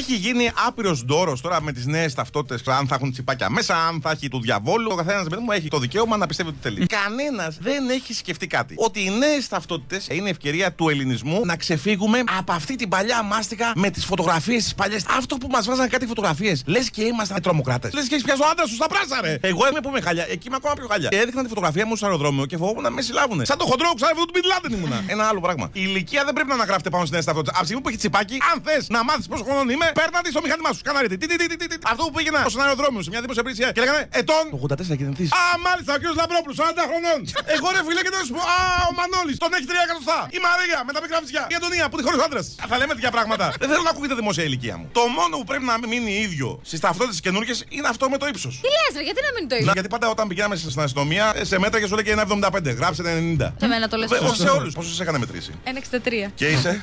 [0.00, 2.62] Έχει γίνει άπειρος ντόρος τώρα με τις νέες ταυτότητες.
[2.66, 4.88] Αν θα έχουν τσιπάκια μέσα, αν θα έχει του διαβόλου.
[4.92, 6.86] Ο καθένας παιδί μου έχει το δικαίωμα να πιστεύει ό,τι θέλει.
[6.86, 8.74] Κανένας δεν έχει σκεφτεί κάτι.
[8.78, 13.72] Ότι οι νέες ταυτότητες είναι ευκαιρία του ελληνισμού να ξεφύγουμε από αυτή την παλιά μάστιγα
[13.74, 15.04] με τις φωτογραφίες τις παλιές.
[15.16, 16.62] Αυτό που μας βάζανε κάτι φωτογραφίες.
[16.66, 17.92] Λες και ήμασταν τρομοκράτες.
[17.92, 19.38] Λες και σ' έχει πιάσει ο άντρας σου στα πράσα, ρε.
[19.40, 20.26] Εγώ είμαι που είμαι χάλια.
[20.30, 21.08] Εκεί είμαι ακόμα πιο χάλια.
[21.08, 23.44] Και έδειχνα τη φωτογραφία μου στο αεροδρόμιο και φοβόμουν να με συλλάβουνε.
[23.44, 25.04] Σαν το χοντρό ξάδερφο του Μπιν Λάντεν ήμουνα.
[25.14, 25.68] Ένα άλλο πράγμα.
[25.72, 27.54] Η ηλικία δεν πρέπει να αναγράφεται πάνω στις νέες ταυτότητες.
[27.54, 30.28] Από τη στιγμή που έχει τσιπάκι, αν θες να μάθεις πόσο χρονών είμαι, πέρνα τη
[30.34, 30.82] στο μηχάνημά σου.
[30.88, 31.14] Σκανάρετε.
[31.92, 34.44] Αυτό που πήγαινα στο αεροδρόμιο σε μια δημόσια υπηρεσία και λέγανε ετών.
[34.64, 35.26] 84 γεννηθή.
[35.40, 36.04] Α, μάλιστα, ο κ.
[36.20, 37.20] Λαμπρόπουλος, 40 χρονών.
[37.54, 40.18] Εγώ ρε φίλε και να σου πω, Α, ο Μανώλης, τον έχει 3 εκατοστά.
[40.36, 41.42] Η Μαρία με τα μικρά φυσικά.
[41.52, 42.46] Η Αντωνία που τη χωρίς άντρας.
[42.70, 43.46] Θα λέμε τέτοια πράγματα.
[43.60, 44.86] δεν θέλω να ακούγεται δημόσια ηλικία μου.
[44.98, 48.54] Το μόνο που πρέπει να μείνει ίδιο στις ταυτότητες καινούργιες είναι αυτό με το ύψος.
[48.64, 49.72] Τι λες, ρε, γιατί να μείνει το ίδιο.
[49.78, 52.74] Γιατί πάντα όταν πηγαίναμε στην αστυνομία σε μέτρα και σου λέει και ένα 75.
[52.80, 53.52] Γράψε 90.
[53.62, 54.08] Σε μένα το λες.
[54.32, 54.74] Σε όλους.
[54.74, 55.52] Πόσο σε έκανε μετρήσει.
[55.64, 56.30] 1,63.
[56.34, 56.82] Και είσαι;